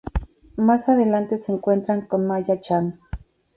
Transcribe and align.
Más 0.57 0.89
adelante 0.89 1.37
se 1.37 1.51
encuentran 1.51 2.07
con 2.07 2.25
Maya-Chan. 2.25 2.97